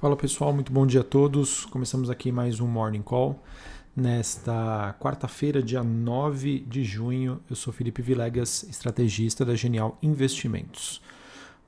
[0.00, 1.66] Fala pessoal, muito bom dia a todos.
[1.66, 3.38] Começamos aqui mais um Morning Call.
[3.94, 11.02] Nesta quarta-feira, dia 9 de junho, eu sou Felipe Vilegas, estrategista da Genial Investimentos.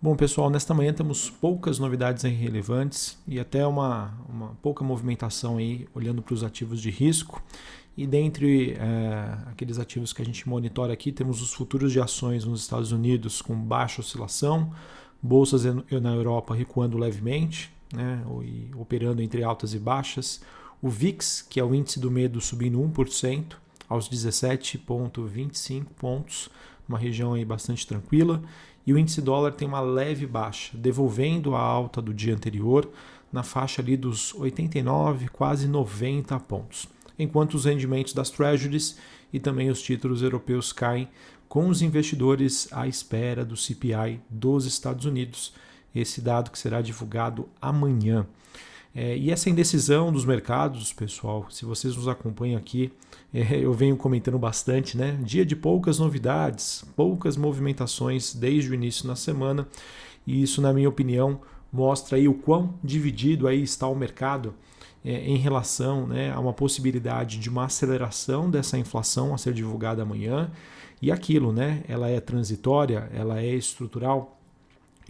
[0.00, 5.86] Bom, pessoal, nesta manhã temos poucas novidades relevantes e até uma, uma pouca movimentação aí
[5.94, 7.42] olhando para os ativos de risco.
[7.94, 12.46] E dentre é, aqueles ativos que a gente monitora aqui, temos os futuros de ações
[12.46, 14.72] nos Estados Unidos com baixa oscilação,
[15.22, 18.24] bolsas na Europa recuando levemente, né,
[18.76, 20.40] operando entre altas e baixas.
[20.80, 23.54] O VIX, que é o índice do medo, subindo 1%
[23.88, 26.50] aos 17,25 pontos,
[26.88, 28.42] uma região aí bastante tranquila.
[28.84, 32.90] E o índice dólar tem uma leve baixa, devolvendo a alta do dia anterior
[33.32, 36.88] na faixa ali dos 89, quase 90 pontos.
[37.16, 38.98] Enquanto os rendimentos das treasuries
[39.32, 41.08] e também os títulos europeus caem,
[41.52, 45.52] com os investidores à espera do CPI dos Estados Unidos,
[45.94, 48.26] esse dado que será divulgado amanhã.
[48.94, 52.90] É, e essa indecisão dos mercados, pessoal, se vocês nos acompanham aqui,
[53.34, 55.18] é, eu venho comentando bastante, né?
[55.22, 59.68] Dia de poucas novidades, poucas movimentações desde o início da semana,
[60.26, 61.38] e isso, na minha opinião,
[61.70, 64.54] mostra aí o quão dividido aí está o mercado
[65.04, 70.00] é, em relação né, a uma possibilidade de uma aceleração dessa inflação a ser divulgada
[70.00, 70.50] amanhã.
[71.02, 71.82] E aquilo, né?
[71.88, 74.40] Ela é transitória, ela é estrutural.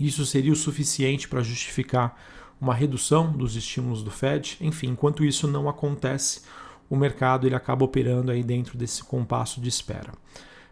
[0.00, 2.18] Isso seria o suficiente para justificar
[2.58, 4.56] uma redução dos estímulos do Fed.
[4.62, 6.40] Enfim, enquanto isso não acontece,
[6.88, 10.12] o mercado ele acaba operando aí dentro desse compasso de espera.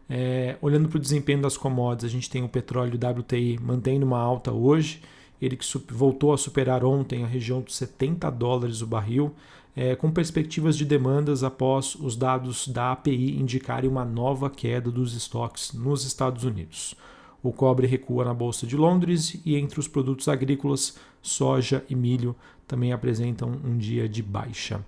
[0.08, 4.18] É, olhando para o desempenho das commodities, a gente tem o petróleo WTI mantendo uma
[4.18, 5.02] alta hoje,
[5.40, 9.34] ele que voltou a superar ontem a região dos 70 dólares o barril,
[9.76, 15.14] é, com perspectivas de demandas após os dados da API indicarem uma nova queda dos
[15.14, 16.94] estoques nos Estados Unidos.
[17.42, 22.36] O cobre recua na Bolsa de Londres e entre os produtos agrícolas, soja e milho
[22.66, 24.84] também apresentam um dia de baixa.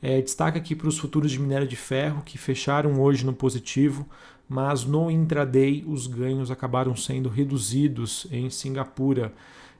[0.00, 4.06] É, destaque aqui para os futuros de minério de ferro, que fecharam hoje no positivo,
[4.48, 9.32] mas no intraday os ganhos acabaram sendo reduzidos em Singapura,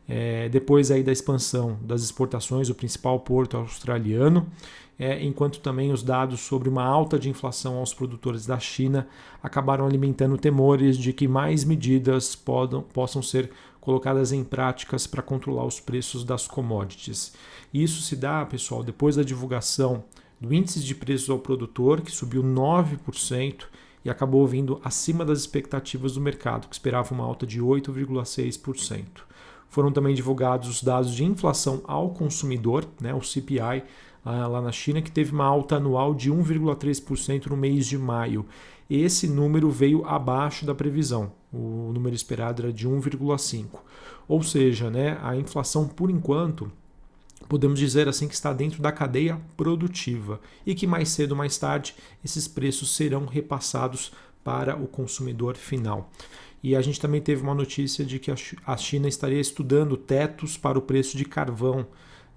[0.09, 4.49] é, depois aí da expansão das exportações, o principal porto australiano,
[4.99, 9.07] é, enquanto também os dados sobre uma alta de inflação aos produtores da China
[9.43, 15.65] acabaram alimentando temores de que mais medidas podam, possam ser colocadas em práticas para controlar
[15.65, 17.33] os preços das commodities.
[17.73, 20.05] Isso se dá, pessoal, depois da divulgação
[20.41, 23.67] do índice de preços ao produtor, que subiu 9%
[24.05, 29.28] e acabou vindo acima das expectativas do mercado, que esperava uma alta de 8,6%.
[29.69, 33.85] Foram também divulgados os dados de inflação ao consumidor, né, o CPI,
[34.25, 38.47] ah, lá na China, que teve uma alta anual de 1,3% no mês de maio.
[38.89, 41.33] Esse número veio abaixo da previsão.
[41.53, 43.81] O número esperado era de 1,5.
[44.27, 46.71] Ou seja, né, a inflação, por enquanto,
[47.49, 51.57] podemos dizer assim que está dentro da cadeia produtiva e que mais cedo ou mais
[51.57, 54.13] tarde esses preços serão repassados
[54.49, 56.11] para o consumidor final.
[56.63, 58.33] E a gente também teve uma notícia de que
[58.67, 61.87] a China estaria estudando tetos para o preço de carvão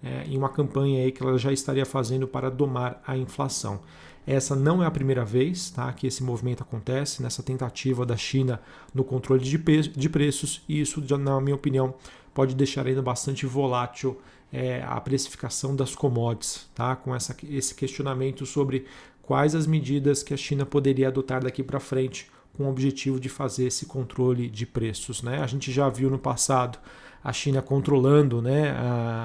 [0.03, 3.79] é, em uma campanha aí que ela já estaria fazendo para domar a inflação.
[4.27, 8.59] Essa não é a primeira vez tá, que esse movimento acontece, nessa tentativa da China
[8.93, 9.57] no controle de,
[9.87, 11.93] de preços, e isso, na minha opinião,
[12.33, 14.19] pode deixar ainda bastante volátil
[14.51, 16.93] é, a precificação das commodities, tá?
[16.93, 18.85] com essa, esse questionamento sobre
[19.31, 23.29] quais as medidas que a China poderia adotar daqui para frente com o objetivo de
[23.29, 25.23] fazer esse controle de preços.
[25.23, 25.41] Né?
[25.41, 26.77] A gente já viu no passado
[27.23, 28.75] a China controlando né,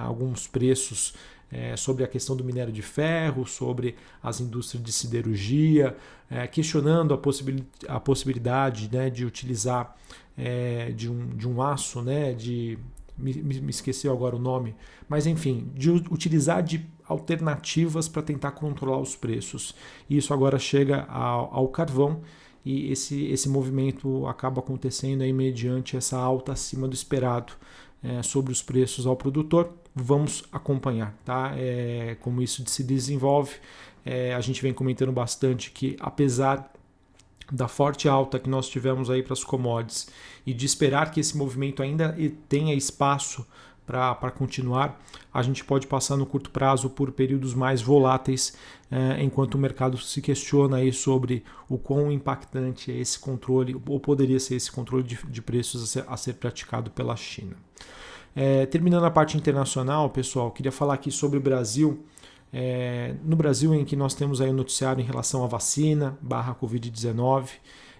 [0.04, 1.12] alguns preços
[1.50, 5.96] é, sobre a questão do minério de ferro, sobre as indústrias de siderurgia,
[6.30, 9.96] é, questionando a, possibil a possibilidade né, de utilizar
[10.38, 12.78] é, de, um, de um aço, né, de
[13.18, 14.76] me, me esqueceu agora o nome,
[15.08, 19.74] mas enfim, de utilizar de alternativas para tentar controlar os preços.
[20.08, 22.20] Isso agora chega ao, ao carvão
[22.64, 27.52] e esse, esse movimento acaba acontecendo aí mediante essa alta acima do esperado
[28.02, 29.72] é, sobre os preços ao produtor.
[29.94, 31.52] Vamos acompanhar tá?
[31.56, 33.54] É, como isso se desenvolve.
[34.04, 36.72] É, a gente vem comentando bastante que, apesar
[37.50, 40.08] da forte alta que nós tivemos aí para as commodities
[40.44, 42.16] e de esperar que esse movimento ainda
[42.48, 43.46] tenha espaço
[43.86, 45.00] para continuar,
[45.32, 48.56] a gente pode passar no curto prazo por períodos mais voláteis,
[48.90, 54.00] eh, enquanto o mercado se questiona aí sobre o quão impactante é esse controle, ou
[54.00, 57.56] poderia ser esse controle de, de preços a ser, a ser, praticado pela China.
[58.34, 62.04] Eh, terminando a parte internacional, pessoal, queria falar aqui sobre o Brasil.
[62.52, 66.54] Eh, no Brasil, em que nós temos aí o noticiário em relação à vacina barra
[66.54, 67.50] Covid-19,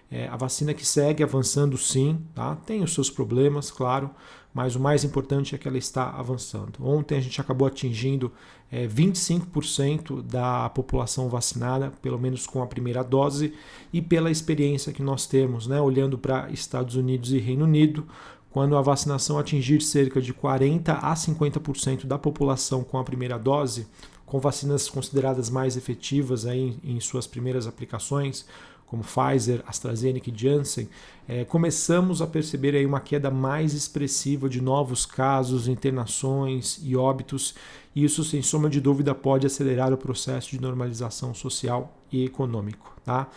[0.09, 2.55] É, a vacina que segue avançando sim, tá?
[2.55, 4.09] tem os seus problemas, claro,
[4.53, 6.73] mas o mais importante é que ela está avançando.
[6.81, 8.31] Ontem a gente acabou atingindo
[8.71, 13.53] é, 25% da população vacinada, pelo menos com a primeira dose,
[13.93, 18.05] e pela experiência que nós temos, né, olhando para Estados Unidos e Reino Unido,
[18.49, 23.87] quando a vacinação atingir cerca de 40 a 50% da população com a primeira dose,
[24.25, 28.45] com vacinas consideradas mais efetivas aí em, em suas primeiras aplicações,
[28.87, 30.89] como Pfizer, AstraZeneca e Janssen,
[31.27, 37.53] é, começamos a perceber aí uma queda mais expressiva de novos casos, internações e óbitos,
[37.93, 42.95] e isso, sem sombra de dúvida, pode acelerar o processo de normalização social e econômico.
[43.03, 43.27] Tá?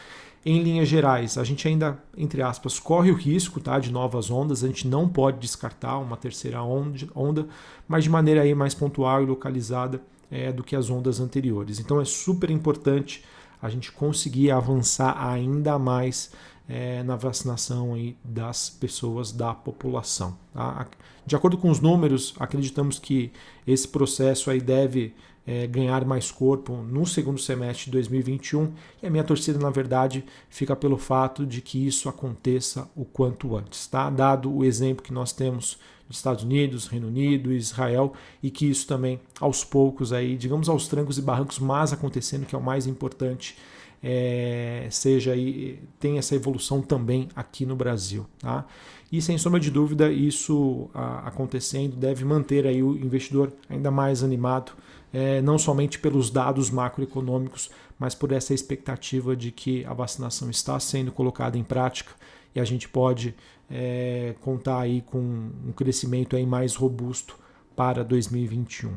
[0.47, 4.65] Em linhas gerais, a gente ainda, entre aspas, corre o risco tá, de novas ondas,
[4.65, 7.47] a gente não pode descartar uma terceira onda,
[7.87, 10.01] mas de maneira aí mais pontual e localizada
[10.31, 11.81] é, do que as ondas anteriores.
[11.81, 13.23] Então é super importante
[13.61, 16.31] a gente conseguir avançar ainda mais
[16.71, 20.39] é, na vacinação aí das pessoas da população.
[20.55, 20.87] Tá?
[21.27, 23.33] De acordo com os números, acreditamos que
[23.67, 25.13] esse processo aí deve
[25.45, 28.73] é, ganhar mais corpo no segundo semestre de 2021
[29.03, 33.57] e a minha torcida, na verdade, fica pelo fato de que isso aconteça o quanto
[33.57, 33.89] antes.
[33.89, 34.09] Tá?
[34.09, 35.77] Dado o exemplo que nós temos
[36.07, 40.87] dos Estados Unidos, Reino Unido, Israel e que isso também aos poucos aí, digamos aos
[40.87, 43.57] trancos e barrancos, mas acontecendo que é o mais importante,
[44.03, 48.67] é, seja aí tem essa evolução também aqui no Brasil, tá?
[49.13, 54.23] E sem sombra de dúvida isso a, acontecendo deve manter aí o investidor ainda mais
[54.23, 54.73] animado,
[55.13, 60.79] é, não somente pelos dados macroeconômicos, mas por essa expectativa de que a vacinação está
[60.81, 62.13] sendo colocada em prática
[62.55, 63.35] e a gente pode
[63.71, 67.39] é, contar aí com um crescimento aí mais robusto
[67.77, 68.95] para 2021.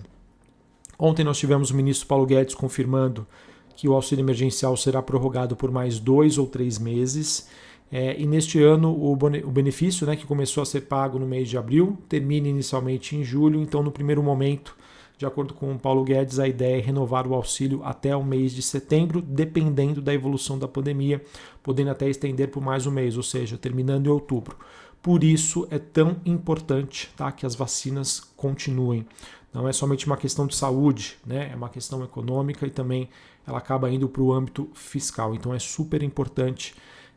[0.98, 3.28] Ontem nós tivemos o ministro Paulo Guedes confirmando
[3.76, 7.48] que o auxílio emergencial será prorrogado por mais dois ou três meses.
[7.92, 11.48] É, e neste ano o, o benefício, né, que começou a ser pago no mês
[11.48, 13.62] de abril, termina inicialmente em julho.
[13.62, 14.76] Então, no primeiro momento,
[15.18, 18.52] de acordo com o Paulo Guedes, a ideia é renovar o auxílio até o mês
[18.52, 21.22] de setembro, dependendo da evolução da pandemia,
[21.62, 24.58] podendo até estender por mais um mês, ou seja, terminando em outubro.
[25.02, 29.06] Por isso é tão importante tá, que as vacinas continuem.
[29.54, 31.52] Não é somente uma questão de saúde, né?
[31.52, 33.08] é uma questão econômica e também
[33.46, 35.36] ela acaba indo para o âmbito fiscal.
[35.36, 36.74] Então é super importante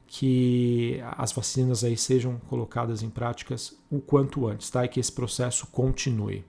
[0.07, 4.85] que as vacinas aí sejam colocadas em práticas o quanto antes, tá?
[4.85, 6.45] E que esse processo continue.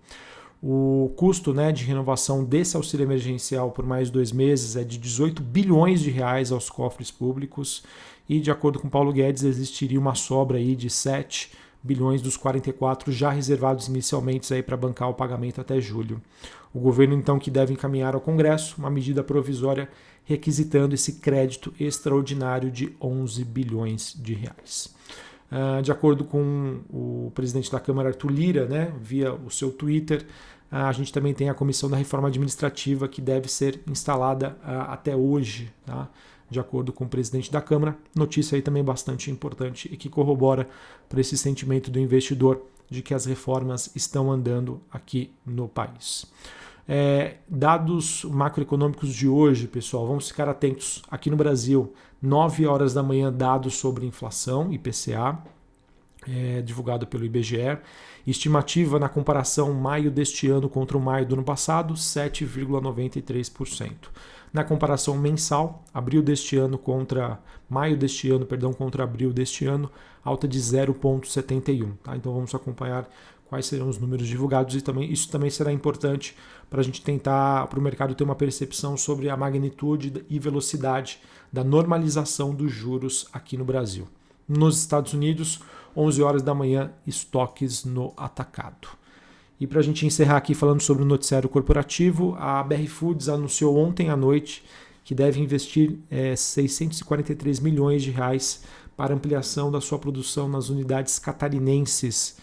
[0.62, 5.42] O custo né, de renovação desse auxílio emergencial por mais dois meses é de 18
[5.42, 7.84] bilhões de reais aos cofres públicos
[8.28, 11.67] e, de acordo com Paulo Guedes, existiria uma sobra aí de 7 bilhões
[12.22, 16.22] dos 44 já reservados inicialmente para bancar o pagamento até julho.
[16.74, 19.90] O governo então que deve encaminhar ao Congresso uma medida provisória
[20.26, 24.94] requisitando esse crédito extraordinário de 11 bilhões de reais.
[25.50, 30.26] Uh, de acordo com o presidente da Câmara, Arthur Lira, né, via o seu Twitter,
[30.70, 34.92] uh, a gente também tem a Comissão da Reforma Administrativa que deve ser instalada uh,
[34.92, 36.10] até hoje, tá?
[36.50, 37.98] De acordo com o presidente da Câmara.
[38.16, 40.68] Notícia aí também bastante importante e que corrobora
[41.10, 46.26] para esse sentimento do investidor de que as reformas estão andando aqui no país.
[46.88, 51.94] É, dados macroeconômicos de hoje, pessoal, vamos ficar atentos aqui no Brasil.
[52.22, 55.38] 9 horas da manhã, dados sobre inflação, IPCA,
[56.28, 57.78] é, divulgado pelo IBGE.
[58.26, 63.92] Estimativa na comparação maio deste ano contra o maio do ano passado, 7,93%.
[64.58, 69.88] Na comparação mensal, abril deste ano contra maio deste ano, perdão, contra abril deste ano,
[70.26, 71.94] alta de 0,71.
[72.02, 72.18] Tá?
[72.18, 73.08] Então vamos acompanhar
[73.46, 76.36] quais serão os números divulgados e também isso também será importante
[76.72, 81.20] para a gente tentar para o mercado ter uma percepção sobre a magnitude e velocidade
[81.54, 84.08] da normalização dos juros aqui no Brasil.
[84.50, 85.60] Nos Estados Unidos,
[85.96, 88.88] 11 horas da manhã, estoques no atacado.
[89.60, 93.78] E para a gente encerrar aqui falando sobre o noticiário corporativo, a BR Foods anunciou
[93.78, 94.64] ontem à noite
[95.04, 98.64] que deve investir é, 643 milhões de reais
[98.96, 102.38] para ampliação da sua produção nas unidades catarinenses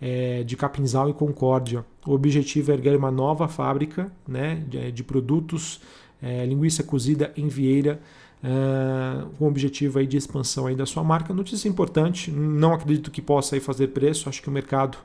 [0.00, 1.84] é, de Capinzal e Concórdia.
[2.06, 5.80] O objetivo é erguer uma nova fábrica né, de, de produtos,
[6.22, 8.00] é, linguiça cozida em Vieira,
[8.42, 11.34] é, com o objetivo aí de expansão aí da sua marca.
[11.34, 14.98] Notícia importante, não acredito que possa aí fazer preço, acho que o mercado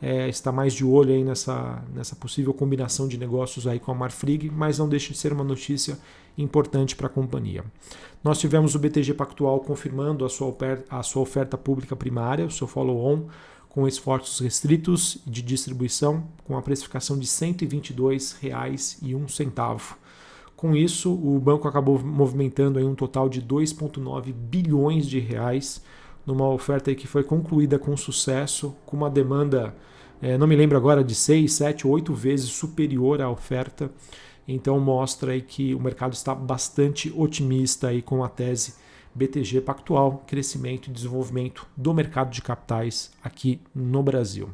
[0.00, 3.94] é, está mais de olho aí nessa, nessa possível combinação de negócios aí com a
[3.94, 5.98] Marfrig, mas não deixa de ser uma notícia
[6.36, 7.64] importante para a companhia.
[8.22, 10.54] Nós tivemos o BTG Pactual confirmando a sua,
[10.90, 13.28] a sua oferta pública primária, o seu follow-on,
[13.68, 19.96] com esforços restritos de distribuição, com a precificação de R$ 122,01.
[20.56, 25.82] Com isso, o banco acabou movimentando aí um total de 2,9 bilhões de reais
[26.26, 29.74] numa oferta que foi concluída com sucesso, com uma demanda,
[30.20, 33.90] é, não me lembro agora, de 6, 7, 8 vezes superior à oferta.
[34.48, 38.74] Então mostra aí que o mercado está bastante otimista aí com a tese
[39.14, 44.50] BTG Pactual, crescimento e desenvolvimento do mercado de capitais aqui no Brasil.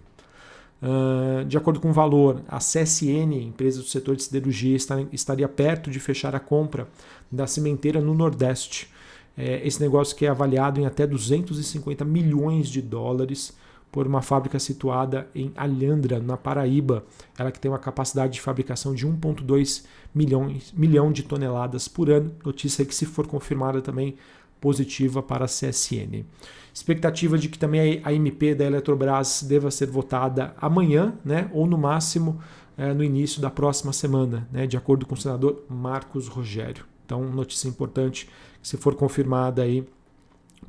[0.82, 5.48] Uh, de acordo com o valor, a CSN, empresa do setor de siderurgia, está, estaria
[5.48, 6.88] perto de fechar a compra
[7.30, 8.90] da cimenteira no Nordeste.
[9.36, 13.56] É, esse negócio que é avaliado em até 250 milhões de dólares
[13.90, 17.04] por uma fábrica situada em Alhandra, na Paraíba.
[17.38, 19.84] Ela que tem uma capacidade de fabricação de 1,2
[20.14, 22.32] milhões milhão de toneladas por ano.
[22.44, 24.16] Notícia que, se for confirmada, também
[24.62, 26.24] positiva para a CSN.
[26.72, 31.76] Expectativa de que também a MP da Eletrobras deva ser votada amanhã, né, ou no
[31.76, 32.40] máximo
[32.78, 36.91] é, no início da próxima semana, né, de acordo com o senador Marcos Rogério.
[37.04, 38.28] Então, notícia importante,
[38.62, 39.86] se for confirmada aí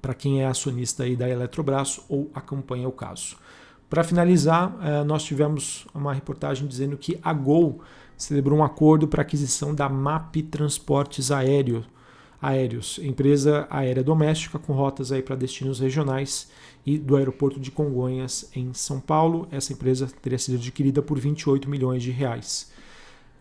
[0.02, 3.38] para quem é acionista aí da Eletrobras ou acompanha o caso.
[3.90, 7.82] Para finalizar, é, nós tivemos uma reportagem dizendo que a Gol
[8.18, 11.86] celebrou um acordo para aquisição da MAP Transportes Aéreo,
[12.42, 16.50] aéreos, empresa aérea doméstica com rotas aí para destinos regionais
[16.86, 19.48] e do aeroporto de Congonhas em São Paulo.
[19.50, 22.72] Essa empresa teria sido adquirida por 28 milhões de reais.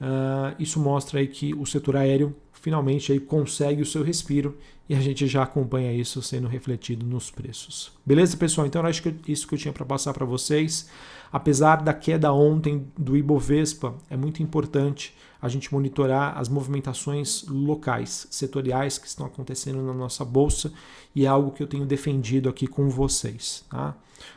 [0.01, 4.57] Uh, isso mostra aí que o setor aéreo finalmente aí consegue o seu respiro
[4.89, 7.93] e a gente já acompanha isso sendo refletido nos preços.
[8.05, 8.67] Beleza, pessoal?
[8.67, 10.89] Então, acho que isso que eu tinha para passar para vocês.
[11.33, 18.29] Apesar da queda ontem do Ibovespa, é muito importante a gente monitorar as movimentações locais,
[18.31, 20.73] setoriais que estão acontecendo na nossa bolsa
[21.15, 23.65] e é algo que eu tenho defendido aqui com vocês.
[23.69, 23.97] Tá?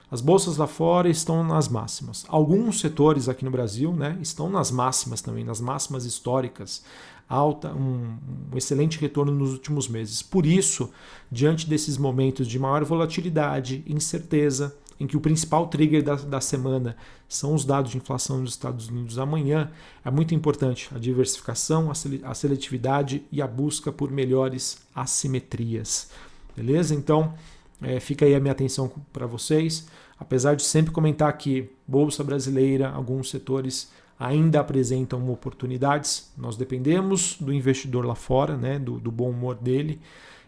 [0.09, 2.25] As bolsas lá fora estão nas máximas.
[2.27, 6.83] Alguns setores aqui no Brasil né, estão nas máximas também, nas máximas históricas.
[7.27, 8.17] Alta, um,
[8.53, 10.21] um excelente retorno nos últimos meses.
[10.21, 10.91] Por isso,
[11.31, 16.95] diante desses momentos de maior volatilidade, incerteza, em que o principal trigger da, da semana
[17.27, 19.71] são os dados de inflação nos Estados Unidos amanhã,
[20.03, 21.91] é muito importante a diversificação,
[22.23, 26.09] a seletividade e a busca por melhores assimetrias.
[26.55, 26.95] Beleza?
[26.95, 27.33] Então,
[27.81, 29.87] é, fica aí a minha atenção para vocês.
[30.17, 37.53] Apesar de sempre comentar que Bolsa Brasileira, alguns setores ainda apresentam oportunidades, nós dependemos do
[37.53, 39.99] investidor lá fora, né, do, do bom humor dele.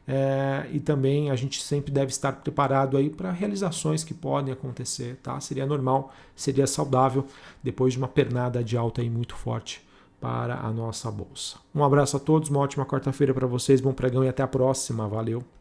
[0.09, 5.17] É, e também a gente sempre deve estar preparado aí para realizações que podem acontecer,
[5.21, 5.38] tá?
[5.41, 7.25] Seria normal, seria saudável
[7.62, 9.86] depois de uma pernada de alta aí muito forte
[10.21, 11.57] para a nossa bolsa.
[11.75, 15.07] Um abraço a todos, uma ótima quarta-feira para vocês, bom pregão e até a próxima.
[15.09, 15.56] Valeu.